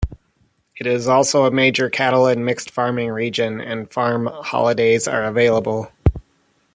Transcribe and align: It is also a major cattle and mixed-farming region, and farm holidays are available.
It 0.77 0.87
is 0.87 1.07
also 1.07 1.45
a 1.45 1.51
major 1.51 1.87
cattle 1.87 2.25
and 2.25 2.43
mixed-farming 2.43 3.09
region, 3.11 3.59
and 3.61 3.87
farm 3.91 4.25
holidays 4.25 5.07
are 5.07 5.25
available. 5.25 5.91